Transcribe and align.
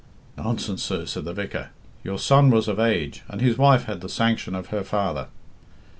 'Nonsense, 0.35 0.81
sir,' 0.81 1.05
said 1.05 1.25
the 1.25 1.31
vicar. 1.33 1.69
'Your 2.03 2.17
son 2.17 2.49
was 2.49 2.67
of 2.67 2.79
age, 2.79 3.21
and 3.27 3.39
his 3.39 3.59
wife 3.59 3.83
had 3.83 4.01
the 4.01 4.09
sanction 4.09 4.55
of 4.55 4.69
her 4.69 4.83
father. 4.83 5.27